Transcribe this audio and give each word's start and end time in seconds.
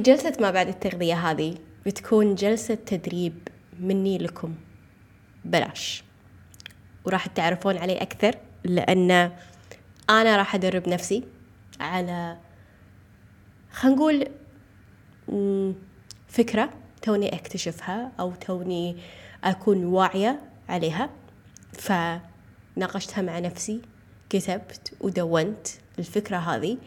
في 0.00 0.04
جلسة 0.04 0.32
ما 0.40 0.50
بعد 0.50 0.68
التغذية 0.68 1.14
هذه 1.14 1.54
بتكون 1.86 2.34
جلسة 2.34 2.74
تدريب 2.74 3.48
مني 3.80 4.18
لكم. 4.18 4.54
بلاش. 5.44 6.04
وراح 7.04 7.26
تعرفون 7.26 7.76
عليه 7.76 8.02
أكثر 8.02 8.34
لأن 8.64 9.10
أنا 10.10 10.36
راح 10.36 10.54
أدرب 10.54 10.88
نفسي 10.88 11.24
على 11.80 12.36
خلينا 13.70 13.96
نقول 13.96 14.26
فكرة 16.28 16.70
توني 17.02 17.34
أكتشفها 17.34 18.12
أو 18.20 18.32
توني 18.32 18.96
أكون 19.44 19.84
واعية 19.84 20.40
عليها. 20.68 21.10
فناقشتها 21.72 23.22
مع 23.22 23.38
نفسي 23.38 23.82
كتبت 24.30 24.92
ودونت 25.00 25.68
الفكرة 25.98 26.36
هذه 26.36 26.78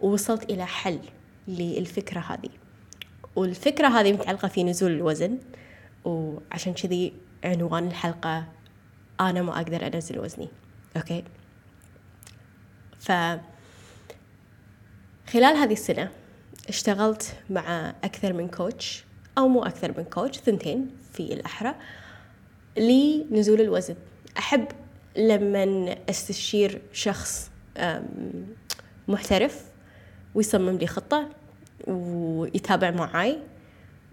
ووصلت 0.00 0.50
إلى 0.50 0.66
حل. 0.66 1.00
للفكرة 1.48 2.20
هذه. 2.20 2.50
والفكرة 3.36 3.88
هذه 3.88 4.12
متعلقة 4.12 4.48
في 4.48 4.64
نزول 4.64 4.90
الوزن 4.90 5.38
وعشان 6.04 6.74
كذي 6.74 7.12
عنوان 7.44 7.86
الحلقة 7.86 8.46
أنا 9.20 9.42
ما 9.42 9.56
أقدر 9.56 9.86
أنزل 9.86 10.18
وزني. 10.18 10.48
okay؟ 10.96 11.24
ف 12.98 13.12
خلال 15.30 15.56
هذه 15.56 15.72
السنة 15.72 16.10
اشتغلت 16.68 17.36
مع 17.50 17.94
أكثر 18.04 18.32
من 18.32 18.48
coach 18.48 19.04
أو 19.38 19.48
مو 19.48 19.62
أكثر 19.62 19.98
من 19.98 20.04
coach 20.04 20.38
ثنتين 20.38 20.90
في 21.12 21.20
الأحرى 21.20 21.74
لنزول 22.78 23.60
الوزن. 23.60 23.96
أحب 24.38 24.68
لما 25.16 25.96
أستشير 26.10 26.82
شخص 26.92 27.50
محترف 29.08 29.64
ويصمم 30.36 30.76
لي 30.76 30.86
خطة 30.86 31.28
ويتابع 31.86 32.90
معاي. 32.90 33.38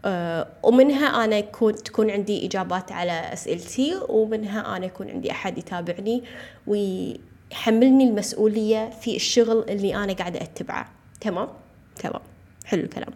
آه، 0.05 0.47
ومنها 0.63 1.25
أنا 1.25 1.37
يكون 1.37 1.75
تكون 1.75 2.11
عندي 2.11 2.45
إجابات 2.45 2.91
على 2.91 3.11
أسئلتي 3.11 3.99
ومنها 4.09 4.77
أنا 4.77 4.85
يكون 4.85 5.09
عندي 5.09 5.31
أحد 5.31 5.57
يتابعني 5.57 6.23
ويحملني 6.67 8.03
المسؤولية 8.03 8.89
في 8.89 9.15
الشغل 9.15 9.65
اللي 9.69 9.95
أنا 9.95 10.13
قاعدة 10.13 10.41
أتبعه. 10.41 10.91
تمام؟ 11.21 11.47
تمام. 11.95 12.21
حلو 12.65 12.83
الكلام. 12.83 13.13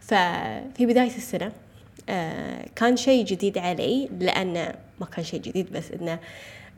ففي 0.00 0.86
بداية 0.86 1.16
السنة 1.16 1.52
آه، 2.08 2.64
كان 2.76 2.96
شيء 2.96 3.24
جديد 3.24 3.58
علي 3.58 4.08
لأن 4.20 4.74
ما 5.00 5.06
كان 5.06 5.24
شيء 5.24 5.40
جديد 5.40 5.72
بس 5.72 5.92
إنه 5.92 6.18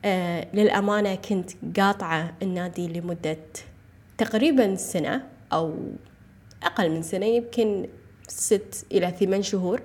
آه، 0.04 0.46
للأمانة 0.54 1.14
كنت 1.14 1.50
قاطعة 1.80 2.32
النادي 2.42 2.88
لمدة 2.88 3.36
تقريبا 4.18 4.74
سنة. 4.76 5.22
أو 5.52 5.74
أقل 6.62 6.90
من 6.90 7.02
سنة 7.02 7.26
يمكن 7.26 7.88
ست 8.28 8.86
إلى 8.92 9.14
ثمان 9.20 9.42
شهور. 9.42 9.82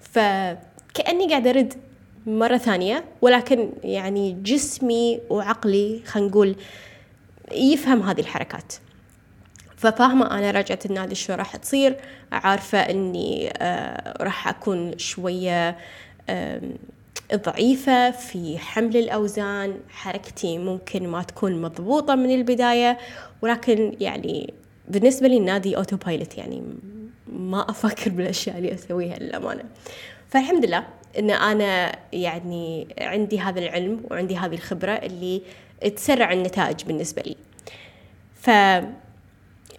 فكأني 0.00 1.28
قاعدة 1.30 1.50
أرد 1.50 1.74
مرة 2.26 2.56
ثانية 2.56 3.04
ولكن 3.22 3.72
يعني 3.82 4.32
جسمي 4.32 5.20
وعقلي 5.30 6.02
خلينا 6.06 6.28
نقول 6.28 6.56
يفهم 7.52 8.02
هذه 8.02 8.20
الحركات. 8.20 8.74
ففاهمة 9.76 10.38
أنا 10.38 10.50
رجعت 10.50 10.86
النادي 10.86 11.14
شو 11.14 11.32
راح 11.32 11.56
تصير 11.56 11.96
عارفة 12.32 12.78
إني 12.78 13.50
آه 13.56 14.22
راح 14.22 14.48
أكون 14.48 14.98
شوية 14.98 15.76
آه 16.28 16.60
ضعيفة 17.34 18.10
في 18.10 18.58
حمل 18.58 18.96
الأوزان 18.96 19.80
حركتي 19.88 20.58
ممكن 20.58 21.08
ما 21.08 21.22
تكون 21.22 21.62
مضبوطة 21.62 22.14
من 22.14 22.34
البداية 22.34 22.98
ولكن 23.42 23.96
يعني 24.00 24.54
بالنسبة 24.90 25.28
لي 25.28 25.36
النادي 25.36 25.76
أوتو 25.76 25.96
بايلوت 25.96 26.38
يعني 26.38 26.62
ما 27.32 27.70
أفكر 27.70 28.10
بالأشياء 28.10 28.58
اللي 28.58 28.74
أسويها 28.74 29.18
للأمانة. 29.18 29.64
فالحمد 30.28 30.66
لله 30.66 30.86
إن 31.18 31.30
أنا 31.30 31.98
يعني 32.12 32.88
عندي 33.00 33.40
هذا 33.40 33.60
العلم 33.60 34.00
وعندي 34.10 34.36
هذه 34.36 34.54
الخبرة 34.54 34.92
اللي 34.92 35.42
تسرع 35.96 36.32
النتائج 36.32 36.84
بالنسبة 36.84 37.22
لي. 37.22 37.36
ف 38.34 38.50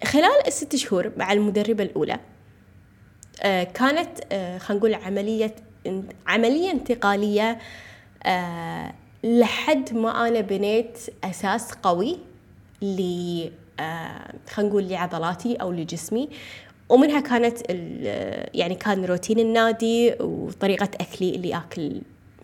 خلال 0.06 0.48
الست 0.48 0.76
شهور 0.76 1.12
مع 1.18 1.34
المدربة 1.34 1.84
الأولى 1.84 2.20
آه، 3.42 3.64
كانت 3.64 4.10
آه، 4.32 4.58
خلينا 4.58 4.80
نقول 4.80 4.94
عملية 4.94 5.56
عملية 6.28 6.72
انتقالية 6.72 7.60
آه، 8.24 8.94
لحد 9.24 9.94
ما 9.94 10.28
أنا 10.28 10.42
بنيت 10.42 10.98
أساس 11.24 11.72
قوي 11.72 12.20
خلينا 14.50 14.70
نقول 14.70 14.90
لعضلاتي 14.90 15.56
أو 15.56 15.72
لجسمي. 15.72 16.30
ومنها 16.90 17.20
كانت 17.20 17.58
يعني 18.54 18.76
كان 18.76 19.06
روتين 19.06 19.40
النادي 19.40 20.14
وطريقة 20.20 20.90
أكلي 21.02 21.36
اللي 21.36 21.58
آكل 21.58 22.02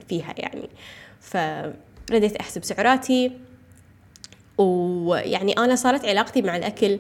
فيها 0.10 0.34
يعني. 0.38 0.70
فرديت 1.22 2.36
أحسب 2.36 2.64
سعراتي. 2.64 3.32
ويعني 4.58 5.54
أنا 5.58 5.76
صارت 5.76 6.06
علاقتي 6.06 6.42
مع 6.42 6.58
الأكل 6.58 7.00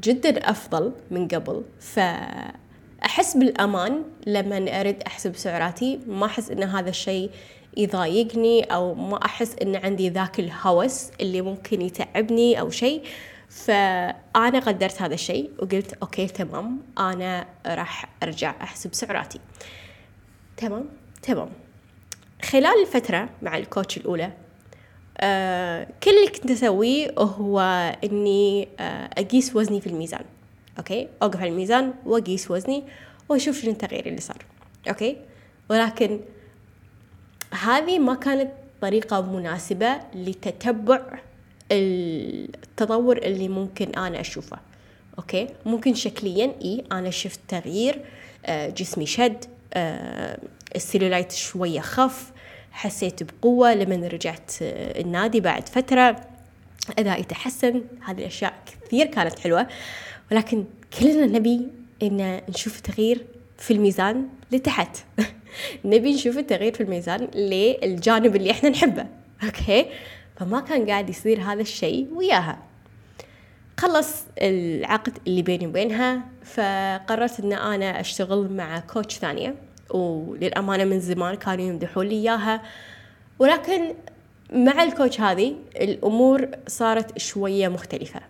جدا 0.00 0.50
أفضل 0.50 0.92
من 1.10 1.28
قبل. 1.28 1.62
فأحس 1.80 3.36
بالأمان 3.36 4.02
لما 4.26 4.80
أرد 4.80 5.02
أحسب 5.06 5.36
سعراتي. 5.36 6.00
ما 6.06 6.26
أحس 6.26 6.50
إن 6.50 6.62
هذا 6.62 6.90
الشيء 6.90 7.30
يضايقني 7.76 8.62
أو 8.62 8.94
ما 8.94 9.24
أحس 9.24 9.56
إن 9.62 9.76
عندي 9.76 10.08
ذاك 10.08 10.40
الهوس 10.40 11.10
اللي 11.20 11.40
ممكن 11.40 11.82
يتعبني 11.82 12.60
أو 12.60 12.70
شيء. 12.70 13.02
فأنا 13.50 14.58
قدرت 14.58 15.02
هذا 15.02 15.14
الشيء 15.14 15.50
وقلت 15.58 15.92
أوكي 16.02 16.26
تمام. 16.26 16.80
أنا 16.98 17.46
راح 17.66 18.08
أرجع 18.22 18.54
أحسب 18.62 18.94
سعراتي. 18.94 19.40
تمام 20.56 20.88
تمام. 21.22 21.48
خلال 22.42 22.82
الفترة 22.82 23.28
مع 23.42 23.56
ال 23.56 23.63
coach 23.63 23.96
الأولى 23.96 24.32
آه 25.18 25.88
كل 26.02 26.10
اللي 26.10 26.30
كنت 26.30 26.50
أسويه 26.50 27.14
هو 27.18 27.60
إني 28.04 28.68
آه 28.80 29.10
أقيس 29.18 29.56
وزني 29.56 29.80
في 29.80 29.86
الميزان. 29.86 30.24
okay؟ 30.78 31.08
أوقف 31.22 31.40
على 31.40 31.50
الميزان 31.50 31.94
وأقيس 32.06 32.50
وزني 32.50 32.84
وأشوف 33.28 33.60
شنو 33.60 33.70
التغيير 33.70 34.06
اللي 34.06 34.20
صار. 34.20 34.44
okay؟ 34.88 35.16
ولكن 35.70 36.20
هذه 37.62 37.98
ما 37.98 38.14
كانت 38.14 38.50
طريقة 38.80 39.20
مناسبة 39.20 40.00
لتتبع 40.14 41.18
التطور 41.72 43.18
اللي 43.18 43.48
ممكن 43.48 43.88
أنا 43.88 44.20
أشوفه. 44.20 44.58
okay؟ 45.18 45.46
ممكن 45.66 45.94
شكليا 45.94 46.52
إي 46.62 46.84
أنا 46.92 47.10
شفت 47.10 47.40
تغيير 47.48 48.00
آه 48.46 48.68
جسمي 48.68 49.06
شد 49.06 49.44
آه 49.74 50.38
السيلولايت 50.76 51.32
شوية 51.32 51.80
خف 51.80 52.32
حسيت 52.72 53.22
بقوة 53.22 53.74
لما 53.74 54.08
رجعت 54.08 54.52
آه، 54.62 55.00
النادي 55.00 55.40
بعد 55.40 55.68
فترة. 55.68 56.16
أدائي 56.98 57.22
تحسن. 57.22 57.82
هذه 58.04 58.18
الأشياء 58.18 58.54
كثير 58.66 59.06
كانت 59.06 59.38
حلوة. 59.38 59.66
ولكن 60.32 60.64
كلنا 61.00 61.26
نبي 61.26 61.68
إن 62.02 62.40
نشوف 62.48 62.80
تغيير 62.80 63.24
في 63.58 63.70
الميزان 63.72 64.28
لتحت. 64.52 64.96
نبي 65.84 66.14
نشوف 66.14 66.38
التغيير 66.38 66.74
في 66.74 66.82
الميزان 66.82 67.28
للجانب 67.34 68.36
اللي 68.36 68.50
إحنا 68.50 68.68
نحبه. 68.68 69.06
okay؟ 69.44 69.86
فما 70.38 70.60
كان 70.60 70.86
قاعد 70.86 71.10
يصير 71.10 71.40
هذا 71.40 71.60
الشيء 71.60 72.08
وياها. 72.14 72.58
خلص 73.78 74.24
العقد 74.38 75.18
اللي 75.26 75.42
بيني 75.42 75.66
وبينها 75.66 76.22
فقررت 76.44 77.40
إن 77.40 77.52
أنا 77.52 78.00
أشتغل 78.00 78.52
مع 78.52 78.78
كوتش 78.78 79.18
ثانية 79.18 79.54
وللأمانة 79.90 80.84
من 80.84 81.00
زمان 81.00 81.34
كانوا 81.34 81.64
يمدحون 81.64 82.06
لي 82.06 82.14
إياها. 82.14 82.62
ولكن 83.38 83.94
مع 84.52 84.82
الكوتش 84.82 85.20
هذه 85.20 85.54
الأمور 85.76 86.48
صارت 86.66 87.18
شوية 87.18 87.68
مختلفة. 87.68 88.20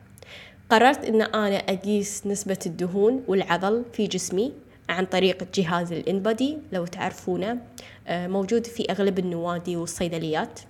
قررت 0.71 1.05
أن 1.05 1.23
أنا 1.23 1.57
أقيس 1.57 2.27
نسبة 2.27 2.59
الدهون 2.67 3.25
والعضل 3.29 3.85
في 3.93 4.07
جسمي 4.07 4.53
عن 4.89 5.05
طريق 5.05 5.49
جهاز 5.55 5.93
الإنبادي 5.93 6.59
لو 6.73 6.87
تعرفونه 6.87 7.59
آه، 8.07 8.27
موجود 8.27 8.67
في 8.67 8.91
أغلب 8.91 9.19
النوادي 9.19 9.77
والصيدليات. 9.77 10.61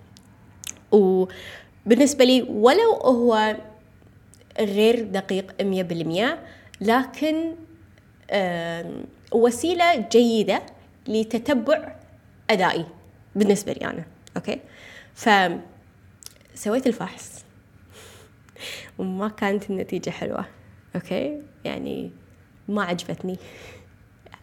وبالنسبة 0.93 2.25
لي 2.25 2.43
ولو 2.43 2.93
هو 2.93 3.57
غير 4.59 5.03
دقيق 5.05 5.63
مية 5.63 5.83
بالمية 5.83 6.47
لكن 6.81 7.55
وسيلة 9.33 9.97
جيدة 9.97 10.63
لتتبع 11.09 11.97
أدائي 12.51 12.87
بالنسبة 13.35 13.73
لي 13.73 13.87
أنا. 13.87 14.05
okay؟ 14.37 14.61
فسويت 15.15 16.87
الفحص. 16.87 17.45
وما 18.99 19.29
كانت 19.29 19.71
النتيجة 19.71 20.11
حلوة. 20.11 20.45
okay؟ 20.95 21.43
يعني 21.65 22.11
ما 22.69 22.83
عجبتني. 22.83 23.39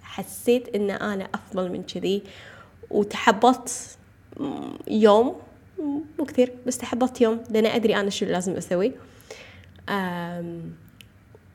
حسيت 0.03 0.75
إن 0.75 0.91
أنا 0.91 1.27
أفضل 1.33 1.71
من 1.71 1.83
كذي 1.83 2.23
وتحبطت 2.89 3.97
يوم 4.87 5.41
مو 6.19 6.25
كثير 6.25 6.53
بس 6.67 6.77
تحبطت 6.77 7.21
يوم 7.21 7.43
لأن 7.49 7.65
أدري 7.65 7.95
أنا 7.95 8.09
شو 8.09 8.25
لازم 8.25 8.53
أسوي. 8.53 8.91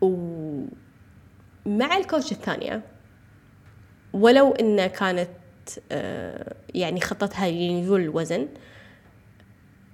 و 0.00 0.64
مع 1.66 1.96
الكوتش 1.96 2.32
الثانية 2.32 2.82
ولو 4.12 4.52
إن 4.52 4.86
كانت 4.86 5.30
آه، 5.92 6.54
يعني 6.74 7.00
خطتها 7.00 7.50
لنزول 7.50 8.00
الوزن 8.00 8.48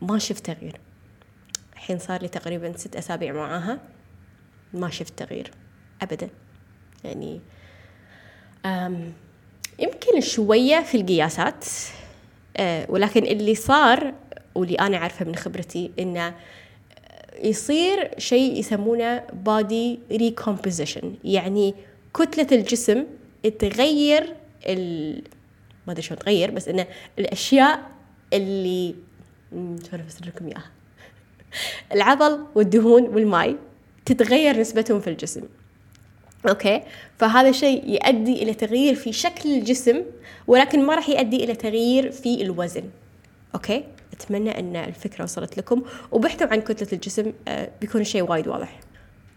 ما 0.03 0.19
شفت 0.19 0.47
تغيير. 0.47 0.81
الحين 1.73 1.99
صار 1.99 2.23
لي 2.23 2.29
تقريبا 2.29 2.77
ست 2.77 2.97
أسابيع 2.97 3.33
معاها 3.33 3.79
ما 4.75 4.91
شفت 4.91 5.19
تغيير 5.19 5.51
أبدا. 6.03 6.29
يعني 7.05 7.41
يمكن 9.79 10.21
شوية 10.21 10.81
في 10.81 11.01
القياسات. 11.01 11.65
ولكن 12.89 13.25
اللي 13.25 13.55
صار 13.55 14.15
واللي 14.55 14.75
أنا 14.75 14.97
عارفة 14.97 15.25
من 15.25 15.37
خبرتي 15.37 15.91
إنه 15.99 16.35
يصير 17.43 18.11
شيء 18.19 18.59
يسمونه 18.59 19.23
body 19.47 20.17
recomposition. 20.19 21.05
يعني 21.25 21.75
كتلة 22.15 22.47
الجسم 22.53 23.05
تغير 23.59 24.35
ال... 24.67 25.23
ما 25.87 25.93
أدري 25.93 26.03
شلون 26.03 26.19
تغير 26.19 26.51
بس 26.51 26.69
إنه 26.69 26.87
الأشياء 27.19 27.91
اللي 28.33 28.95
شلون 29.53 30.01
أفسر 30.01 30.27
لكم 30.27 30.47
إياها؟ 30.47 30.71
العضل 31.95 32.47
والدهون 32.55 33.03
والماي 33.03 33.57
تتغير 34.05 34.61
نسبتهم 34.61 35.01
في 35.01 35.11
الجسم. 35.11 35.43
okay؟ 36.49 36.83
فهذا 37.19 37.49
الشيء 37.49 37.91
يؤدي 37.91 38.43
إلى 38.43 38.55
تغيير 38.55 38.95
في 38.95 39.13
شكل 39.13 39.49
الجسم 39.49 40.03
ولكن 40.47 40.87
ما 40.87 40.95
راح 40.95 41.09
يؤدي 41.09 41.45
إلى 41.45 41.55
تغيير 41.55 42.11
في 42.11 42.43
الوزن. 42.43 42.85
okay؟ 43.55 43.85
أتمنى 44.13 44.59
أن 44.59 44.77
الفكرة 44.77 45.25
وصلت 45.25 45.59
لكم. 45.59 45.83
وبحثوا 46.13 46.47
عن 46.47 46.61
كتلة 46.61 46.89
الجسم 46.93 47.33
آه، 47.49 47.69
بيكون 47.81 48.01
الشيء 48.01 48.23
وايد 48.23 48.49
واضح. 48.49 48.81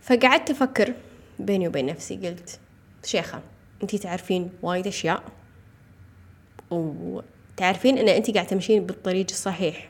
فقعدت 0.01 0.49
أفكر 0.49 0.93
بيني 1.39 1.67
وبين 1.67 1.85
نفسي 1.85 2.15
قلت 2.15 2.59
شيخة 3.05 3.39
انتي 3.83 3.97
تعرفين 3.97 4.49
وايد 4.61 4.87
أشياء 4.87 5.23
وتعرفين 6.71 7.97
أن 7.97 8.09
انتي 8.09 8.31
قاعد 8.31 8.47
تمشين 8.47 8.85
بالطريق 8.85 9.25
الصحيح. 9.29 9.89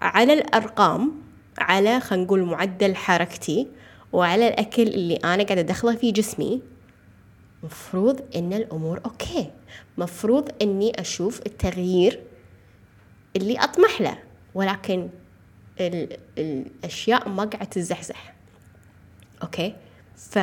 على 0.00 0.32
الأرقام 0.32 1.12
على 1.58 2.00
خلينا 2.00 2.24
نقول 2.24 2.44
معدل 2.44 2.96
حركتي 2.96 3.66
وعلى 4.12 4.48
الأكل 4.48 4.82
اللي 4.82 5.16
أنا 5.16 5.42
قاعدة 5.42 5.60
أدخله 5.60 5.96
في 5.96 6.12
جسمي 6.12 6.62
مفروض 7.62 8.20
إن 8.36 8.52
الأمور 8.52 9.00
okay. 9.04 9.50
مفروض 9.98 10.50
إني 10.62 11.00
أشوف 11.00 11.46
التغيير 11.46 12.22
اللي 13.36 13.58
أطمح 13.58 14.00
له 14.00 14.18
ولكن 14.54 15.08
ال 15.80 16.16
الأشياء 16.38 17.28
ما 17.28 17.44
قاعدة 17.44 17.68
تزحزح. 17.70 18.34
okay؟ 19.42 19.74
ف 20.16 20.38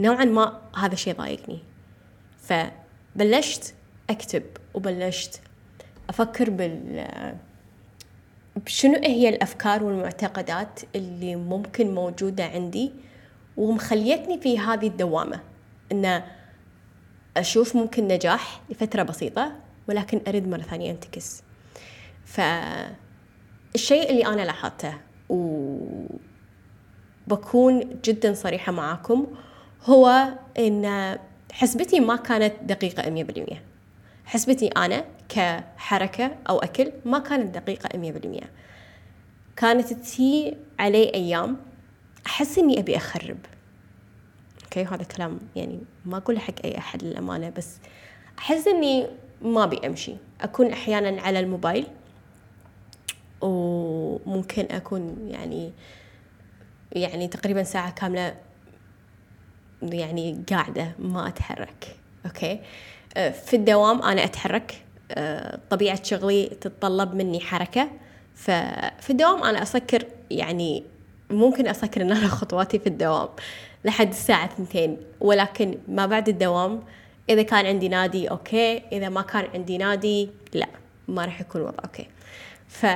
نوعا 0.00 0.24
ما 0.24 0.60
هذا 0.76 0.92
الشيء 0.92 1.14
ضايقني. 1.14 1.58
فبلشت 2.42 3.74
أكتب 4.10 4.42
وبلشت 4.74 5.40
أفكر 6.08 6.50
بال 6.50 7.06
شنو 8.66 8.94
هي 8.94 9.28
الأفكار 9.28 9.84
والمعتقدات 9.84 10.80
اللي 10.94 11.36
ممكن 11.36 11.94
موجودة 11.94 12.44
عندي 12.44 12.92
ومخليتني 13.56 14.40
في 14.40 14.58
هذه 14.58 14.86
الدوامة؟ 14.86 15.40
إن 15.92 16.22
أشوف 17.36 17.76
ممكن 17.76 18.08
نجاح 18.08 18.60
لفترة 18.70 19.02
بسيطة 19.02 19.52
ولكن 19.88 20.20
أرد 20.28 20.48
مرة 20.48 20.62
ثانية 20.62 20.90
أنتكس. 20.90 21.42
فالشيء 22.24 24.10
اللي 24.10 24.26
أنا 24.26 24.42
لاحظته 24.42 24.94
وبكون 27.28 28.00
جدا 28.04 28.34
صريحة 28.34 28.72
معاكم 28.72 29.26
هو 29.84 30.28
إن 30.58 31.18
حسبتي 31.52 32.00
ما 32.00 32.16
كانت 32.16 32.54
دقيقة 32.62 33.24
100% 33.52 33.54
حسبتي 34.24 34.68
أنا 34.68 35.04
كحركة 35.34 36.36
أو 36.48 36.58
أكل 36.58 36.92
ما 37.04 37.18
كانت 37.18 37.58
دقيقة 37.58 37.98
مية 37.98 38.12
بالمية. 38.12 38.50
كانت 39.56 39.92
تيي 39.92 40.56
علي 40.78 41.14
أيام 41.14 41.56
أحس 42.26 42.58
إني 42.58 42.78
أبي 42.78 42.96
أخرب. 42.96 43.38
okay؟ 44.64 44.84
هذا 44.84 45.04
كلام 45.04 45.38
يعني 45.56 45.80
ما 46.04 46.16
أقوله 46.16 46.38
حق 46.38 46.54
أي 46.64 46.78
أحد 46.78 47.04
للأمانة 47.04 47.50
بس 47.50 47.76
أحس 48.38 48.68
إني 48.68 49.06
ما 49.42 49.64
أبي 49.64 49.86
أمشي. 49.86 50.16
أكون 50.40 50.72
أحيانا 50.72 51.22
على 51.22 51.40
الموبايل 51.40 51.86
وممكن 53.40 54.66
أكون 54.70 55.28
يعني 55.28 55.72
يعني 56.92 57.28
تقريبا 57.28 57.62
ساعة 57.62 57.90
كاملة 57.90 58.34
يعني 59.82 60.44
قاعدة 60.50 60.92
ما 60.98 61.28
أتحرك. 61.28 61.96
okay؟ 62.26 62.60
في 63.14 63.56
الدوام 63.56 64.02
أنا 64.02 64.24
أتحرك. 64.24 64.84
طبيعة 65.70 66.02
شغلي 66.02 66.46
تتطلب 66.46 67.14
مني 67.14 67.40
حركة. 67.40 67.90
ففي 68.34 69.10
الدوام 69.10 69.42
أنا 69.42 69.62
أسكر 69.62 70.06
يعني 70.30 70.84
ممكن 71.30 71.66
أسكر 71.66 72.02
إن 72.02 72.12
أنا 72.12 72.28
خطواتي 72.38 72.78
في 72.78 72.86
الدوام 72.86 73.28
لحد 73.84 74.08
الساعة 74.08 74.44
اثنتين 74.44 74.96
ولكن 75.20 75.78
ما 75.88 76.06
بعد 76.06 76.28
الدوام 76.28 76.82
إذا 77.28 77.42
كان 77.42 77.66
عندي 77.66 77.88
نادي 77.88 78.30
okay 78.30 78.82
إذا 78.92 79.08
ما 79.08 79.22
كان 79.22 79.48
عندي 79.54 79.78
نادي 79.78 80.30
لا 80.54 80.66
ما 81.08 81.24
راح 81.24 81.40
يكون 81.40 81.60
وضع 81.60 81.84
okay. 81.84 82.08
ف 82.68 82.86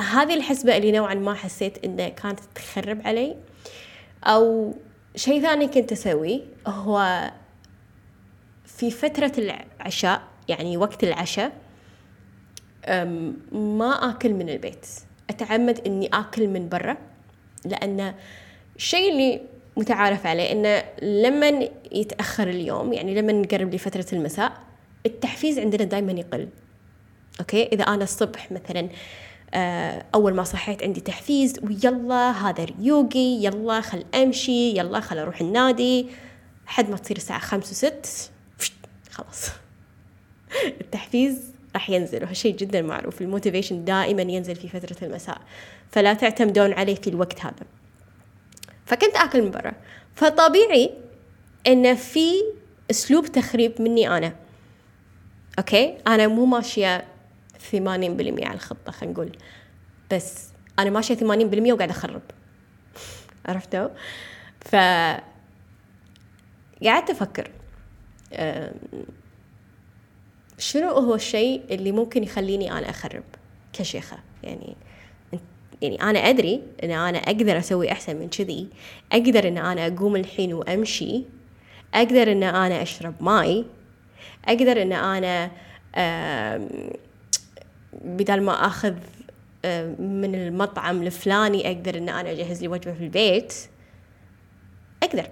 هذه 0.00 0.34
الحسبة 0.34 0.76
اللي 0.76 0.92
نوعا 0.92 1.14
ما 1.14 1.34
حسيت 1.34 1.84
إنه 1.84 2.08
كانت 2.08 2.40
تخرب 2.54 3.06
علي. 3.06 3.36
أو 4.24 4.74
شيء 5.16 5.42
ثاني 5.42 5.68
كنت 5.68 5.92
أسويه 5.92 6.40
هو 6.66 7.30
في 8.66 8.90
فترة 8.90 9.32
العشاء 9.38 10.22
يعني 10.48 10.76
وقت 10.76 11.04
العشاء 11.04 11.52
ما 13.52 14.10
آكل 14.10 14.34
من 14.34 14.48
البيت. 14.48 14.86
أتعمد 15.30 15.80
إني 15.86 16.10
آكل 16.12 16.48
من 16.48 16.68
برا 16.68 16.96
لأن 17.64 18.14
الشيء 18.76 19.12
اللي 19.12 19.40
متعارف 19.76 20.26
عليه 20.26 20.52
إنه 20.52 20.84
لما 21.02 21.68
يتأخر 21.92 22.48
اليوم 22.48 22.92
يعني 22.92 23.14
لما 23.14 23.32
نقرب 23.32 23.74
لفترة 23.74 24.06
المساء 24.12 24.52
التحفيز 25.06 25.58
عندنا 25.58 25.84
دائما 25.84 26.12
يقل. 26.12 26.48
okay؟ 27.40 27.62
إذا 27.66 27.84
أنا 27.84 28.04
الصبح 28.04 28.52
مثلا 28.52 28.88
آه، 29.54 30.04
أول 30.14 30.34
ما 30.34 30.44
صحيت 30.44 30.82
عندي 30.82 31.00
تحفيز 31.00 31.60
ويلا 31.62 32.30
هذا 32.30 32.64
ريوقي 32.64 33.44
يلا 33.44 33.80
خل 33.80 34.04
أمشي 34.14 34.78
يلا 34.78 35.00
خل 35.00 35.18
أروح 35.18 35.40
النادي 35.40 36.06
حد 36.66 36.90
ما 36.90 36.96
تصير 36.96 37.16
الساعة 37.16 37.40
خمس 37.40 37.70
وست 37.70 38.30
خلاص. 39.10 39.50
التحفيز 40.80 41.50
راح 41.74 41.90
ينزل 41.90 42.24
وهالشيء 42.24 42.56
جدا 42.56 42.82
معروف. 42.82 43.20
ال 43.20 43.26
motivation 43.26 43.84
دائما 43.84 44.22
ينزل 44.22 44.56
في 44.56 44.68
فترة 44.68 44.96
المساء 45.06 45.40
فلا 45.90 46.14
تعتمدون 46.14 46.72
عليه 46.72 46.94
في 46.94 47.10
الوقت 47.10 47.40
هذا. 47.40 47.66
فكنت 48.86 49.16
آكل 49.16 49.42
من 49.42 49.50
برا. 49.50 49.72
فطبيعي 50.14 50.90
إن 51.66 51.94
في 51.94 52.32
أسلوب 52.90 53.26
تخريب 53.26 53.82
مني 53.82 54.16
أنا. 54.16 54.36
أوكي؟ 55.58 55.98
أنا 56.06 56.26
مو 56.26 56.44
ماشية 56.44 57.04
ثمانين 57.72 58.16
بالمية 58.16 58.46
على 58.46 58.54
الخطة 58.54 58.92
خلينا 58.92 59.14
نقول. 59.14 59.32
بس 60.12 60.48
أنا 60.78 60.90
ماشية 60.90 61.14
ثمانين 61.14 61.50
بالمية 61.50 61.72
وقاعدة 61.72 61.92
أخرب. 61.92 62.22
عرفتوا؟ 63.46 63.88
ف 64.60 64.76
قعدت 66.84 67.10
أفكر. 67.10 67.50
شنو 70.60 70.90
هو 70.90 71.14
الشيء 71.14 71.62
اللي 71.70 71.92
ممكن 71.92 72.22
يخليني 72.22 72.72
أنا 72.72 72.90
أخرب 72.90 73.22
كشيخة؟ 73.72 74.18
يعني 74.42 74.76
يعني 75.82 76.02
أنا 76.02 76.18
أدري 76.18 76.62
إن 76.84 76.90
أنا 76.90 77.18
أقدر 77.18 77.58
أسوي 77.58 77.92
أحسن 77.92 78.16
من 78.16 78.28
كذي 78.28 78.68
أقدر 79.12 79.48
إن 79.48 79.58
أنا 79.58 79.86
أقوم 79.86 80.16
الحين 80.16 80.54
وأمشي 80.54 81.22
أقدر 81.94 82.32
إن 82.32 82.42
أنا 82.42 82.82
أشرب 82.82 83.14
ماي 83.20 83.64
أقدر 84.44 84.82
إن 84.82 84.92
أنا 84.92 85.50
بدل 87.92 88.40
ما 88.40 88.66
أخذ 88.66 88.94
من 89.98 90.34
المطعم 90.34 91.02
الفلاني 91.02 91.66
أقدر 91.66 91.98
إن 91.98 92.08
أنا 92.08 92.30
أجهز 92.30 92.62
لي 92.62 92.68
وجبة 92.68 92.92
في 92.92 93.04
البيت. 93.04 93.54
أقدر. 95.02 95.26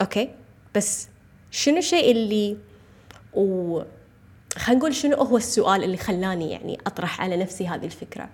okay؟ 0.00 0.30
بس 0.74 1.08
شنو 1.50 1.76
الشيء 1.76 2.10
اللي 2.10 2.56
و 3.34 3.82
خلينا 4.56 4.80
نقول 4.80 4.94
شنو 4.94 5.16
هو 5.16 5.36
السؤال 5.36 5.84
اللي 5.84 5.96
خلاني 5.96 6.50
يعني 6.50 6.78
أطرح 6.86 7.20
على 7.20 7.36
نفسي 7.36 7.68
هذه 7.68 7.84
الفكرة؟ 7.84 8.28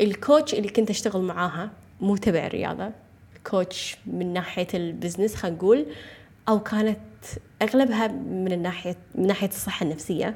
ال 0.00 0.09
coach 0.09 0.54
اللي 0.54 0.68
كنت 0.68 0.90
أشتغل 0.90 1.22
معاها 1.22 1.70
مو 2.00 2.16
تبع 2.16 2.46
الرياضة 2.46 2.90
coach 3.50 3.96
من 4.06 4.32
ناحية 4.32 4.66
ال 4.74 4.81
business 4.81 5.34
خلينا 5.34 5.56
نقول 5.56 5.86
أو 6.48 6.62
كانت 6.62 6.98
أغلبها 7.62 8.08
من 8.08 8.52
الناحية 8.52 8.96
من 9.14 9.26
ناحية 9.26 9.48
الصحة 9.48 9.84
النفسية. 9.84 10.34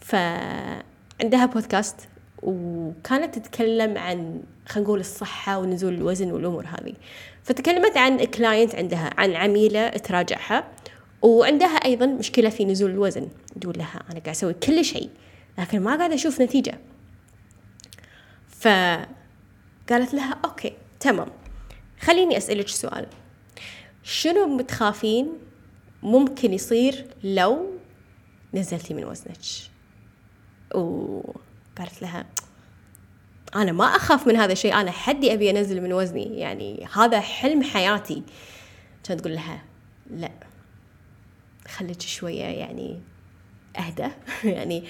فعندها 0.00 1.46
بودكاست 1.46 1.96
وكانت 2.42 3.38
تتكلم 3.38 3.98
عن 3.98 4.42
خلينا 4.66 4.88
نقول 4.88 5.00
الصحة 5.00 5.58
ونزول 5.58 5.94
الوزن 5.94 6.30
والأمور 6.30 6.66
هذه. 6.66 6.94
فتكلمت 7.44 7.96
عن 7.96 8.24
client 8.24 8.74
عندها 8.74 9.10
عن 9.18 9.36
عميلة 9.36 9.88
تراجعها. 9.88 10.64
وعندها 11.24 11.76
أيضا 11.76 12.06
مشكلة 12.06 12.50
في 12.50 12.64
نزول 12.64 12.90
الوزن. 12.90 13.28
تقول 13.60 13.78
لها 13.78 14.02
أنا 14.10 14.20
قاعد 14.20 14.28
أسوي 14.28 14.54
كل 14.54 14.84
شيء 14.84 15.10
لكن 15.58 15.80
ما 15.80 15.96
قاعدة 15.96 16.14
أشوف 16.14 16.40
نتيجة. 16.40 16.78
فقالت 18.48 20.14
لها 20.14 20.38
أوكي 20.44 20.72
تمام. 21.00 21.28
خليني 22.00 22.36
أسألك 22.36 22.68
سؤال. 22.68 23.06
شنو 24.02 24.46
متخافين 24.46 25.32
ممكن 26.02 26.52
يصير 26.52 27.06
لو 27.24 27.66
نزلتي 28.54 28.94
من 28.94 29.04
وزنك؟ 29.04 29.38
وقالت 30.74 32.02
لها 32.02 32.26
أنا 33.56 33.72
ما 33.72 33.84
أخاف 33.84 34.26
من 34.26 34.36
هذا 34.36 34.52
الشيء 34.52 34.74
أنا 34.74 34.90
حدي 34.90 35.32
أبي 35.34 35.50
أنزل 35.50 35.80
من 35.80 35.92
وزني 35.92 36.38
يعني 36.38 36.88
هذا 36.94 37.20
حلم 37.20 37.62
حياتي. 37.62 38.22
كانت 39.04 39.20
تقول 39.20 39.34
لها 39.34 39.62
لا. 40.10 40.30
خليك 41.76 42.00
شوية 42.00 42.44
يعني 42.44 43.00
أهدى. 43.78 44.08
يعني 44.54 44.84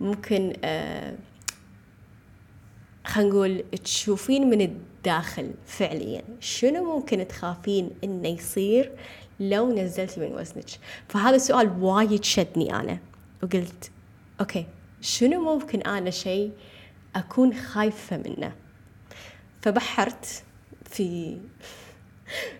ممكن 0.00 0.52
آه 0.64 1.16
خلينا 3.04 3.30
نقول 3.30 3.64
تشوفين 3.84 4.50
من 4.50 4.60
الداخل 4.60 5.50
فعليا 5.66 6.22
شنو 6.40 6.96
ممكن 6.96 7.28
تخافين 7.28 7.90
إنه 8.04 8.28
يصير 8.28 8.92
لو 9.40 9.72
نزلتي 9.72 10.20
من 10.20 10.34
وزنك. 10.34 10.70
فهذا 11.08 11.36
السؤال 11.36 11.82
وايد 11.82 12.24
شدني 12.24 12.74
أنا 12.74 12.98
وقلت 13.42 13.90
أوكي 14.40 14.66
شنو 15.00 15.54
ممكن 15.54 15.80
أنا 15.80 16.10
شيء 16.10 16.52
أكون 17.16 17.54
خايفة 17.54 18.16
منه؟ 18.16 18.52
فبحرت 19.62 20.44
في 20.84 21.36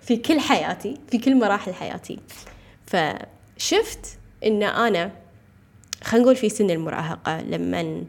في 0.01 0.17
كل 0.17 0.41
حياتي 0.41 0.97
في 1.11 1.19
كل 1.19 1.39
مراحل 1.39 1.75
حياتي. 1.75 2.19
فشفت 3.59 4.19
إن 4.45 4.62
أنا 4.62 5.12
خلينا 6.03 6.25
نقول 6.25 6.37
في 6.37 6.49
سن 6.49 6.71
المراهقة 6.71 7.41
لما 7.41 8.05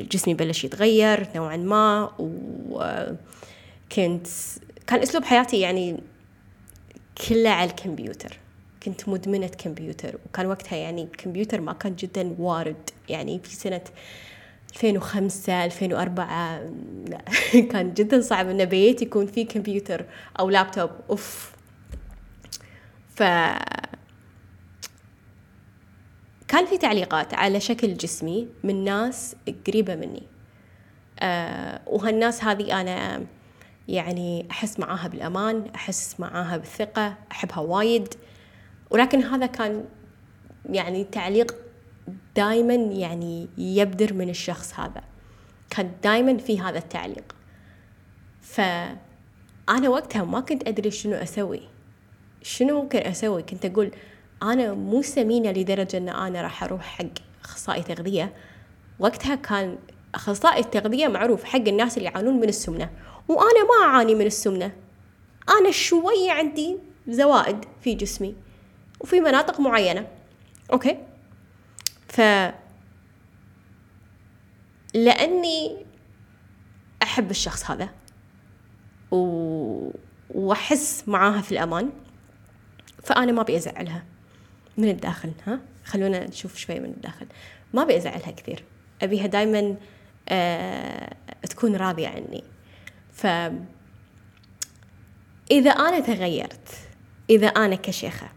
جسمي 0.00 0.34
بلش 0.34 0.64
يتغير 0.64 1.28
نوعا 1.36 1.56
ما 1.56 2.10
وكنت 2.18 4.26
كان 4.86 5.00
أسلوب 5.02 5.24
حياتي 5.24 5.60
يعني 5.60 6.00
كله 7.28 7.50
على 7.50 7.70
الكمبيوتر. 7.70 8.38
كنت 8.82 9.08
مدمنة 9.08 9.46
كمبيوتر 9.46 10.18
وكان 10.26 10.46
وقتها 10.46 10.76
يعني 10.76 11.02
الكمبيوتر 11.02 11.60
ما 11.60 11.72
كان 11.72 11.96
جدا 11.96 12.34
وارد. 12.38 12.90
يعني 13.08 13.40
في 13.44 13.54
سنة 13.54 13.80
2005 14.76 15.64
2004 15.64 16.60
لا 17.08 17.20
كان 17.72 17.94
جدا 17.94 18.20
صعب 18.20 18.48
إن 18.48 18.64
بيت 18.64 19.02
يكون 19.02 19.26
فيه 19.26 19.46
كمبيوتر 19.46 20.04
أو 20.38 20.50
لابتوب. 20.50 20.90
أوف. 21.10 21.53
ف 23.14 23.22
كان 26.48 26.66
في 26.66 26.78
تعليقات 26.78 27.34
على 27.34 27.60
شكل 27.60 27.94
جسمي 27.96 28.48
من 28.64 28.84
ناس 28.84 29.36
قريبة 29.66 29.94
مني. 29.96 30.22
أه 31.20 31.80
وهالناس 31.86 32.44
هذه 32.44 32.80
أنا 32.80 33.24
يعني 33.88 34.46
أحس 34.50 34.80
معاها 34.80 35.08
بالأمان 35.08 35.70
أحس 35.74 36.20
معاها 36.20 36.56
بالثقة 36.56 37.14
أحبها 37.32 37.58
وايد. 37.58 38.14
ولكن 38.90 39.22
هذا 39.22 39.46
كان 39.46 39.84
يعني 40.70 41.04
تعليق 41.04 41.54
دائما 42.36 42.74
يعني 42.74 43.48
يبدر 43.58 44.14
من 44.14 44.30
الشخص 44.30 44.80
هذا. 44.80 45.02
كان 45.70 45.92
دائما 46.02 46.38
في 46.38 46.60
هذا 46.60 46.78
التعليق. 46.78 47.34
فأنا 48.42 49.88
وقتها 49.88 50.24
ما 50.24 50.40
كنت 50.40 50.68
أدري 50.68 50.90
شنو 50.90 51.14
أسوي. 51.14 51.73
شنو 52.44 52.82
ممكن 52.82 52.98
أسوي؟ 52.98 53.42
كنت 53.42 53.64
أقول 53.64 53.90
أنا 54.42 54.74
مو 54.74 55.02
سمينة 55.02 55.50
لدرجة 55.50 55.96
أن 55.96 56.08
أنا 56.08 56.42
راح 56.42 56.64
أروح 56.64 56.82
حق 56.82 57.06
أخصائي 57.44 57.82
تغذية. 57.82 58.32
وقتها 58.98 59.34
كان 59.34 59.78
أخصائي 60.14 60.60
التغذية 60.60 61.08
معروف 61.08 61.44
حق 61.44 61.68
الناس 61.68 61.98
اللي 61.98 62.08
يعانون 62.08 62.34
من 62.34 62.48
السمنة. 62.48 62.90
وأنا 63.28 63.64
ما 63.64 63.86
أعاني 63.86 64.14
من 64.14 64.26
السمنة. 64.26 64.72
أنا 65.60 65.70
شوية 65.70 66.32
عندي 66.32 66.78
زوائد 67.08 67.64
في 67.80 67.94
جسمي 67.94 68.34
وفي 69.00 69.20
مناطق 69.20 69.60
معينة. 69.60 70.06
أوكي؟ 70.72 70.98
ف 72.08 72.20
لأني 74.94 75.84
أحب 77.02 77.30
الشخص 77.30 77.70
هذا. 77.70 77.88
و... 79.10 79.90
وأحس 80.34 81.04
معاها 81.06 81.40
في 81.40 81.52
الأمان. 81.52 81.90
فأنا 83.04 83.32
ما 83.32 83.40
أبي 83.40 83.56
أزعلها 83.56 84.04
من 84.76 84.88
الداخل 84.88 85.32
ها؟ 85.46 85.60
خلونا 85.84 86.26
نشوف 86.26 86.56
شوي 86.56 86.80
من 86.80 86.90
الداخل. 86.90 87.26
ما 87.74 87.82
أبي 87.82 87.96
أزعلها 87.96 88.30
كثير. 88.30 88.64
أبيها 89.02 89.26
دايما 89.26 89.76
آه 90.28 91.16
تكون 91.50 91.76
راضية 91.76 92.08
عني. 92.08 92.44
ف 93.12 93.26
إذا 95.50 95.70
أنا 95.70 96.00
تغيرت 96.00 96.68
إذا 97.30 97.46
أنا 97.46 97.74
كشيخة 97.74 98.28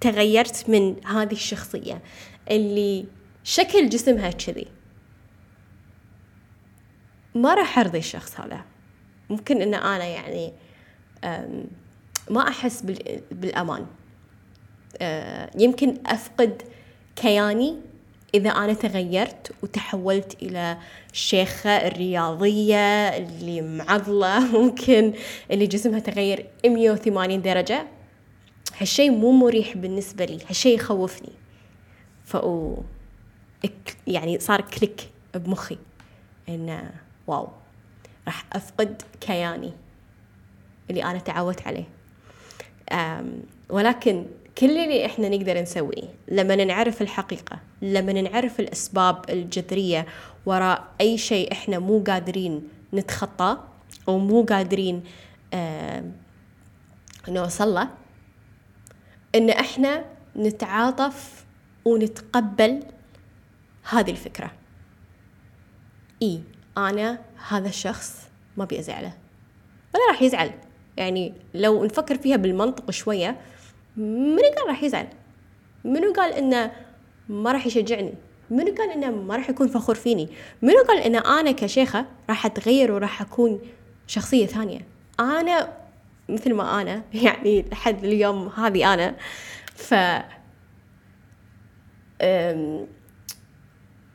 تغيرت 0.00 0.64
من 0.68 1.06
هذه 1.06 1.32
الشخصية 1.32 2.02
اللي 2.50 3.06
شكل 3.44 3.88
جسمها 3.88 4.30
كذي 4.30 4.66
ما 7.34 7.54
راح 7.54 7.78
أرضي 7.78 7.98
الشخص 7.98 8.40
هذا. 8.40 8.64
ممكن 9.30 9.62
إن 9.62 9.74
أنا 9.74 10.04
يعني 10.04 10.52
ما 12.30 12.48
أحس 12.48 12.82
بالأمان. 13.30 13.86
آه، 15.00 15.50
يمكن 15.58 15.98
أفقد 16.06 16.62
كياني 17.16 17.76
إذا 18.34 18.50
أنا 18.50 18.72
تغيرت 18.72 19.52
وتحولت 19.62 20.42
إلى 20.42 20.78
الشيخة 21.12 21.70
الرياضية 21.70 23.08
اللي 23.08 23.60
معضلة 23.60 24.40
ممكن 24.60 25.12
اللي 25.50 25.66
جسمها 25.66 25.98
تغير 25.98 26.46
180 26.66 27.42
درجة. 27.42 27.86
هالشي 28.78 29.10
مو 29.10 29.32
مريح 29.32 29.76
بالنسبة 29.76 30.24
لي 30.24 30.38
هالشي 30.48 30.74
يخوفني. 30.74 31.32
فأو 32.24 32.82
يعني 34.06 34.38
صار 34.38 34.60
كليك 34.60 35.00
بمخي 35.34 35.78
إنه 36.48 36.90
واو 37.26 37.48
راح 38.26 38.44
أفقد 38.52 39.02
كياني 39.20 39.72
اللي 40.90 41.04
أنا 41.04 41.18
تعودت 41.18 41.66
عليه. 41.66 42.01
ولكن 43.68 44.26
كل 44.58 44.70
اللي 44.70 45.06
إحنا 45.06 45.28
نقدر 45.28 45.62
نسويه 45.62 46.02
لما 46.28 46.64
نعرف 46.64 47.02
الحقيقة 47.02 47.58
لما 47.82 48.12
نعرف 48.12 48.60
الأسباب 48.60 49.30
الجذرية 49.30 50.06
وراء 50.46 50.88
أي 51.00 51.18
شيء 51.18 51.52
إحنا 51.52 51.78
مو 51.78 52.04
قادرين 52.06 52.68
نتخطاه 52.94 53.64
أو 54.08 54.18
مو 54.18 54.42
قادرين 54.42 55.02
آه 55.54 56.04
نوصل 57.28 57.74
له 57.74 57.88
إن 59.34 59.50
إحنا 59.50 60.04
نتعاطف 60.36 61.44
ونتقبل 61.84 62.82
هذه 63.90 64.10
الفكرة. 64.10 64.50
إي 66.22 66.42
أنا 66.78 67.18
هذا 67.48 67.68
الشخص 67.68 68.28
ما 68.56 68.64
بيزعله 68.64 69.12
ولا 69.94 70.02
راح 70.12 70.22
يزعل. 70.22 70.52
يعني 70.96 71.32
لو 71.54 71.84
نفكر 71.84 72.18
فيها 72.18 72.36
بالمنطق 72.36 72.90
شوية 72.90 73.40
منو 73.96 74.42
قال 74.56 74.68
راح 74.68 74.82
يزعل؟ 74.82 75.06
منو 75.84 76.12
قال 76.12 76.32
إنه 76.32 76.72
ما 77.28 77.52
راح 77.52 77.66
يشجعني؟ 77.66 78.14
منو 78.50 78.74
قال 78.78 78.90
إنه 78.90 79.10
ما 79.10 79.36
راح 79.36 79.50
يكون 79.50 79.68
فخور 79.68 79.94
فيني؟ 79.94 80.28
منو 80.62 80.82
قال 80.88 80.98
ان 80.98 81.16
أنا 81.16 81.52
كشيخة 81.52 82.06
راح 82.28 82.46
أتغير 82.46 82.92
وراح 82.92 83.20
أكون 83.20 83.60
شخصية 84.06 84.46
ثانية؟ 84.46 84.80
أنا 85.20 85.72
مثل 86.28 86.54
ما 86.54 86.82
أنا 86.82 87.02
يعني 87.24 87.64
لحد 87.72 88.04
اليوم 88.04 88.48
هذه 88.48 88.94
أنا. 88.94 89.14
ف 89.74 89.94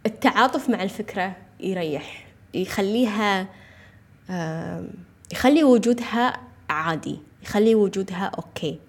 التعاطف 0.06 0.70
مع 0.70 0.84
الفكرة 0.84 1.36
يريح 1.60 2.28
يخليها 2.54 3.48
يخلي 5.32 5.64
وجودها 5.64 6.47
عادي. 6.70 7.20
يخلي 7.44 7.76
وجودها 7.76 8.26
أوكي. 8.26 8.80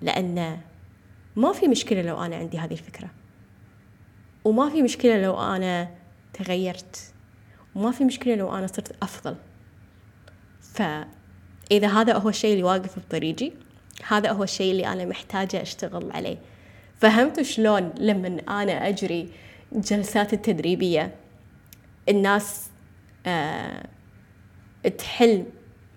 لأن 0.00 0.58
ما 1.36 1.52
في 1.52 1.68
مشكلة 1.68 2.02
لو 2.02 2.22
أنا 2.22 2.36
عندي 2.36 2.58
هذه 2.58 2.72
الفكرة. 2.72 3.10
وما 4.44 4.68
في 4.70 4.82
مشكلة 4.82 5.22
لو 5.22 5.40
أنا 5.40 5.90
تغيرت. 6.32 7.12
وما 7.74 7.90
في 7.90 8.04
مشكلة 8.04 8.34
لو 8.34 8.56
أنا 8.56 8.66
صرت 8.66 8.96
أفضل. 9.02 9.36
فإذا 10.60 11.88
هذا 11.88 12.18
هو 12.18 12.28
الشيء 12.28 12.52
اللي 12.52 12.62
واقف 12.62 12.98
بطريقي 12.98 13.52
هذا 14.08 14.30
هو 14.32 14.42
الشيء 14.42 14.72
اللي 14.72 14.86
أنا 14.86 15.04
محتاجة 15.04 15.62
أشتغل 15.62 16.12
عليه. 16.12 16.38
فهمتوا 16.96 17.42
شلون 17.42 17.92
لما 17.98 18.28
أنا 18.48 18.88
أجري 18.88 19.28
جلسات 19.72 20.32
التدريبية 20.32 21.14
الناس 22.08 22.70
آه 23.26 23.86
تحل 24.98 25.44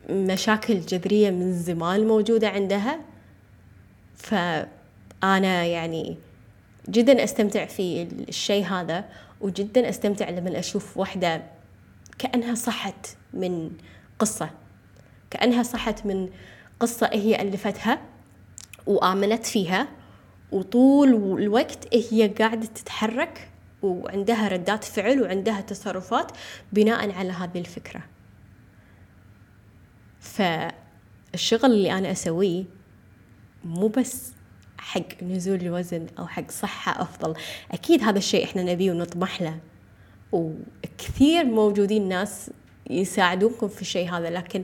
مشاكل 0.10 0.80
جذرية 0.80 1.30
من 1.30 1.54
زمان 1.54 2.08
موجودة 2.08 2.50
عندها. 2.50 3.00
فأنا 4.16 5.66
يعني 5.66 6.18
جدا 6.90 7.24
أستمتع 7.24 7.66
في 7.66 8.04
الشيء 8.04 8.66
هذا 8.66 9.06
وجدا 9.42 9.90
أستمتع 9.90 10.30
لما 10.30 10.60
أشوف 10.60 10.98
واحدة 10.98 11.44
كأنها 12.18 12.56
صحت 12.56 13.18
من 13.34 13.72
قصة 14.20 14.50
كأنها 15.32 15.64
صحت 15.64 16.06
من 16.06 16.30
قصة 16.80 17.10
هي 17.14 17.42
ألفتها 17.42 18.02
وآمنت 18.86 19.46
فيها 19.46 19.88
وطول 20.52 21.10
الوقت 21.42 21.96
هي 21.96 22.28
قاعدة 22.28 22.66
تتحرك 22.66 23.50
وعندها 23.82 24.48
ردات 24.48 24.84
فعل 24.84 25.22
وعندها 25.22 25.62
تصرفات 25.62 26.32
بناء 26.74 27.12
على 27.12 27.32
هذه 27.32 27.60
الفكرة. 27.60 28.02
فالشغل 30.26 31.72
اللي 31.72 31.92
أنا 31.98 32.12
أسويه 32.12 32.64
مو 33.64 33.88
بس 33.88 34.32
حق 34.78 35.24
نزول 35.24 35.62
الوزن 35.62 36.08
أو 36.20 36.28
حق 36.28 36.52
صحة 36.52 37.02
أفضل 37.02 37.36
أكيد 37.72 38.04
هذا 38.04 38.18
الشيء 38.18 38.44
إحنا 38.44 38.64
نبيه 38.64 38.92
ونطمح 38.92 39.42
له. 39.42 39.60
وكثير 40.32 41.46
موجودين 41.46 42.10
ناس 42.10 42.52
يساعدونكم 42.90 43.68
في 43.68 43.82
الشيء 43.82 44.10
هذا 44.10 44.30
لكن 44.30 44.64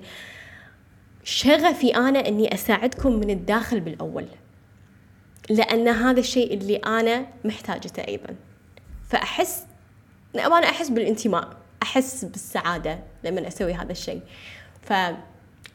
شغفي 1.24 1.96
أنا 1.96 2.28
أني 2.28 2.54
أساعدكم 2.54 3.12
من 3.12 3.30
الداخل 3.30 3.80
بالأول 3.80 4.26
لأن 5.50 5.88
هذا 5.88 6.20
الشيء 6.20 6.54
اللي 6.54 6.76
أنا 6.76 7.28
محتاجته 7.44 8.08
أيضا. 8.08 8.36
فأحس 9.10 9.66
أنا 10.36 10.70
أحس 10.70 10.90
بالانتماء 10.90 11.58
أحس 11.84 12.26
بالسعادة 12.26 13.00
لما 13.24 13.48
أسوي 13.48 13.74
هذا 13.74 13.92
الشيء. 13.92 14.22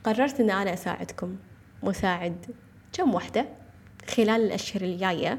فقررت 0.06 0.40
أن 0.40 0.50
أنا 0.50 0.74
أساعدكم. 0.74 1.36
وأساعد 1.82 2.46
كم 2.92 3.14
وحدة؟ 3.14 3.46
خلال 4.08 4.40
الأشهر 4.40 4.82
الجاية 4.82 5.38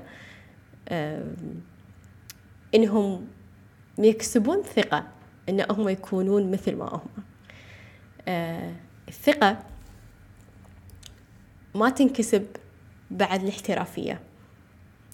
إنهم 2.75 3.27
يكسبون 3.97 4.63
ثقة 4.63 5.07
إنهم 5.49 5.89
يكونون 5.89 6.51
مثل 6.51 6.75
ما 6.75 6.85
هم. 6.85 7.23
آه، 8.27 8.73
الثقة 9.07 9.57
ما 11.75 11.89
تنكسب 11.89 12.47
بعد 13.11 13.43
الاحترافية. 13.43 14.19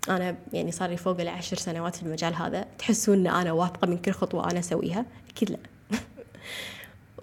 أنا 0.10 0.36
يعني 0.54 0.72
صار 0.72 0.90
لي 0.90 0.98
فوق 0.98 1.22
العشر 1.22 1.58
سنوات 1.58 1.96
في 1.96 2.04
المجال 2.04 2.36
هذا 2.36 2.68
تحسون 2.78 3.28
أن 3.28 3.36
أنا 3.36 3.52
واثقة 3.52 3.88
من 3.88 3.98
كل 3.98 4.12
خطوة 4.12 4.52
أنا 4.52 4.60
أسويها؟ 4.60 5.06
أكيد 5.30 5.52
لا. 5.52 5.58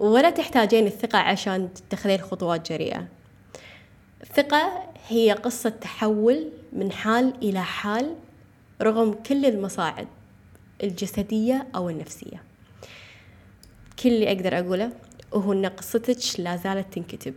ولا 0.01 0.29
تحتاجين 0.29 0.87
الثقة 0.87 1.17
عشان 1.17 1.73
تتخذين 1.73 2.21
خطوات 2.21 2.71
جريئة. 2.71 3.07
الثقة 4.21 4.83
هي 5.07 5.31
قصة 5.31 5.69
تحول 5.69 6.51
من 6.73 6.91
حال 6.91 7.33
إلى 7.41 7.63
حال 7.63 8.15
رغم 8.81 9.13
كل 9.13 9.45
المصاعب 9.45 10.07
الجسدية 10.83 11.67
أو 11.75 11.89
النفسية. 11.89 12.43
كل 14.03 14.09
اللي 14.09 14.31
أقدر 14.31 14.59
أقوله 14.59 14.91
هو 15.33 15.53
أن 15.53 15.65
قصتك 15.65 16.39
لا 16.39 16.55
زالت 16.55 16.93
تنكتب 16.93 17.33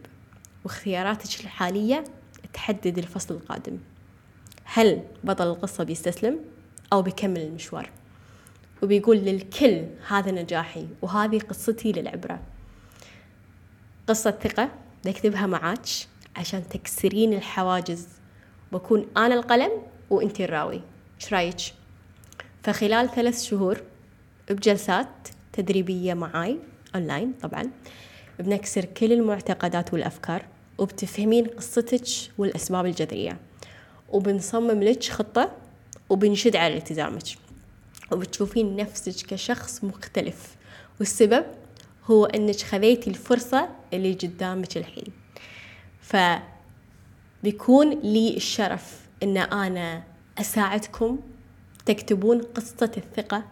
واختياراتك 0.64 1.40
الحالية 1.40 2.04
تحدد 2.54 2.98
الفصل 2.98 3.34
القادم. 3.34 3.78
هل 4.64 5.02
بطل 5.24 5.46
القصة 5.46 5.84
بيستسلم 5.84 6.40
أو 6.92 7.02
بيكمل 7.02 7.40
المشوار؟ 7.40 7.90
وبيقول 8.82 9.16
للكل 9.16 9.84
هذا 10.08 10.30
نجاحي 10.30 10.86
وهذه 11.02 11.38
قصتي 11.38 11.92
للعبرة. 11.92 12.53
قصة 14.08 14.30
ثقة 14.30 14.68
بكتبها 15.04 15.46
معاك 15.46 15.86
عشان 16.36 16.68
تكسرين 16.68 17.32
الحواجز. 17.32 18.06
بكون 18.72 19.06
أنا 19.16 19.34
القلم 19.34 19.70
وأنت 20.10 20.40
الراوي. 20.40 20.80
إيش 21.20 21.32
رأيك؟ 21.34 21.56
فخلال 22.62 23.10
ثلاث 23.10 23.42
شهور 23.42 23.82
بجلسات 24.50 25.08
تدريبية 25.52 26.14
معاي 26.14 26.58
أونلاين 26.94 27.32
طبعا 27.42 27.70
بنكسر 28.38 28.84
كل 28.84 29.12
المعتقدات 29.12 29.92
والأفكار 29.92 30.46
وبتفهمين 30.78 31.46
قصتك 31.46 32.06
والأسباب 32.38 32.86
الجذرية. 32.86 33.38
وبنصمم 34.08 34.82
لك 34.82 35.04
خطة 35.04 35.52
وبنشد 36.08 36.56
على 36.56 36.76
التزامك. 36.76 37.24
وبتشوفين 38.12 38.76
نفسك 38.76 39.26
كشخص 39.26 39.84
مختلف. 39.84 40.56
والسبب 40.98 41.44
هو 42.10 42.24
إنك 42.24 42.60
خذيتي 42.60 43.10
الفرصة 43.10 43.68
اللي 43.92 44.12
قدامك 44.12 44.76
الحين. 44.76 45.12
فبيكون 47.42 47.90
لي 47.90 48.36
الشرف 48.36 49.00
إن 49.22 49.36
أنا 49.36 50.02
أساعدكم 50.38 51.18
تكتبون 51.86 52.42
قصة 52.42 52.92
الثقة 52.96 53.44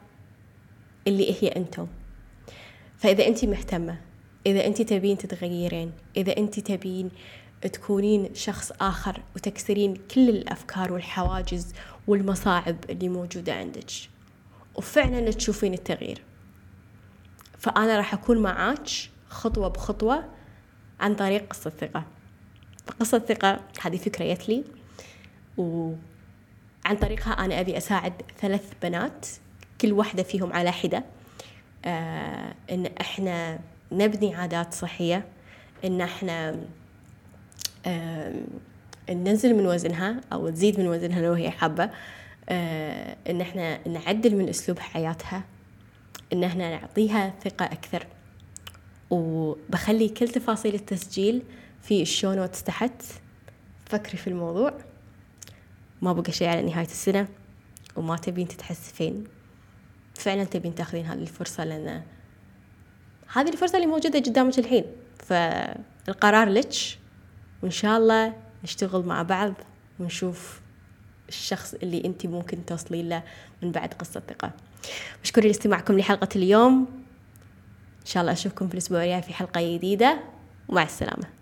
اللي 1.06 1.36
هي 1.42 1.48
أنتم. 1.48 1.86
فإذا 2.98 3.26
انت 3.26 3.44
مهتمة 3.44 3.98
إذا 4.46 4.66
انت 4.66 4.82
تبين 4.82 5.18
تتغيرين 5.18 5.92
إذا 6.16 6.36
انت 6.36 6.60
تبين 6.60 7.10
تكونين 7.62 8.34
شخص 8.34 8.72
آخر 8.80 9.22
وتكسرين 9.36 9.96
كل 10.14 10.28
الأفكار 10.28 10.92
والحواجز 10.92 11.72
والمصاعب 12.08 12.76
اللي 12.90 13.08
موجودة 13.08 13.54
عندك. 13.54 13.90
وفعلا 14.74 15.30
تشوفين 15.30 15.74
التغيير. 15.74 16.22
فأنا 17.62 17.96
راح 17.96 18.14
أكون 18.14 18.38
معاك 18.38 18.88
خطوة 19.28 19.68
بخطوة 19.68 20.24
عن 21.00 21.14
طريق 21.14 21.48
قصة 21.50 21.70
ثقة 21.70 22.04
فقصة 22.86 23.18
ثقة 23.18 23.60
هذه 23.82 23.96
فكرة 23.96 24.34
جت 24.34 24.48
لي 24.48 24.64
وعن 25.56 26.96
طريقها 27.00 27.32
أنا 27.32 27.60
أبي 27.60 27.76
أساعد 27.76 28.12
ثلاث 28.40 28.72
بنات 28.82 29.26
كل 29.80 29.92
واحدة 29.92 30.22
فيهم 30.22 30.52
على 30.52 30.72
حدة. 30.72 31.04
آه 31.84 32.54
إن 32.70 32.86
إحنا 33.00 33.58
نبني 33.92 34.34
عادات 34.34 34.74
صحية 34.74 35.24
إن 35.84 36.00
إحنا 36.00 36.56
ننزل 39.10 39.54
من 39.54 39.66
وزنها 39.66 40.20
أو 40.32 40.50
تزيد 40.50 40.80
من 40.80 40.86
وزنها 40.86 41.22
لو 41.22 41.32
هي 41.32 41.50
حابة. 41.50 41.90
آه، 42.48 43.16
إن 43.30 43.40
إحنا 43.40 43.88
نعدل 43.88 44.36
من 44.36 44.48
أسلوب 44.48 44.78
حياتها. 44.78 45.44
إن 46.32 46.44
إحنا 46.44 46.70
نعطيها 46.80 47.34
ثقة 47.44 47.64
أكثر. 47.64 48.06
وبخلي 49.10 50.08
كل 50.08 50.28
تفاصيل 50.28 50.74
التسجيل 50.74 51.42
في 51.82 52.02
ال 52.02 52.08
show 52.08 52.32
notes 52.32 52.62
تحت. 52.62 53.02
فكري 53.86 54.16
في 54.16 54.26
الموضوع. 54.26 54.78
ما 56.02 56.12
بقى 56.12 56.32
شيء 56.32 56.48
على 56.48 56.62
نهاية 56.62 56.86
السنة 56.86 57.28
وما 57.96 58.16
تبين 58.16 58.48
تتحسفين. 58.48 59.24
فعلا 60.14 60.44
تبين 60.44 60.74
تاخذين 60.74 61.06
هذه 61.06 61.22
الفرصة 61.22 61.64
لأن 61.64 62.02
هذه 63.32 63.48
الفرصة 63.48 63.76
اللي 63.76 63.86
موجودة 63.86 64.18
قدامك 64.18 64.58
الحين. 64.58 64.84
فالقرار 65.18 66.48
لك 66.48 66.72
وإن 67.62 67.70
شاء 67.70 67.98
الله 67.98 68.34
نشتغل 68.64 69.06
مع 69.06 69.22
بعض 69.22 69.52
ونشوف 70.00 70.60
الشخص 71.28 71.74
اللي 71.74 72.04
أنت 72.04 72.26
ممكن 72.26 72.64
توصلين 72.64 73.08
له 73.08 73.22
من 73.62 73.72
بعد 73.72 73.94
قصة 73.94 74.22
ثقة 74.28 74.52
مشكورة 75.24 75.44
لاستماعكم 75.44 75.98
لحلقة 75.98 76.28
اليوم. 76.36 76.86
إن 78.00 78.06
شاء 78.06 78.20
الله 78.20 78.32
أشوفكم 78.32 78.68
في 78.68 78.74
الأسبوع 78.74 79.02
الجاي 79.02 79.22
في 79.22 79.34
حلقة 79.34 79.74
جديدة. 79.76 80.20
ومع 80.68 80.82
السلامة. 80.82 81.41